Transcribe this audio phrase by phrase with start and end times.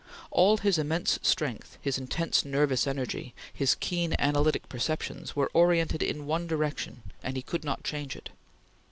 [0.31, 6.25] All his immense strength, his intense nervous energy, his keen analytic perceptions, were oriented in
[6.25, 8.29] one direction, and he could not change it.